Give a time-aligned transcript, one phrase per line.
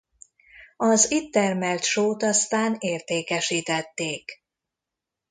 [0.77, 4.43] Az itt termelt sót aztán értékesítették.